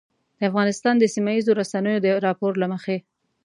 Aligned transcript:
د 0.37 0.41
افغانستان 0.49 0.95
د 0.99 1.03
سیمهییزو 1.13 1.57
رسنیو 1.61 2.03
د 2.05 2.07
راپور 2.25 2.53
له 2.61 2.67
مخې 2.73 2.97